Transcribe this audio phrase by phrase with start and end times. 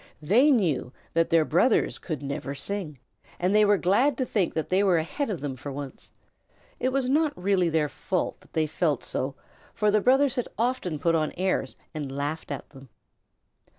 [0.23, 2.97] They knew that their brothers could never sing,
[3.39, 6.09] and they were glad to think that they were ahead of them for once.
[6.79, 9.35] It was not really their fault that they felt so,
[9.75, 12.89] for the brothers had often put on airs and laughed at them.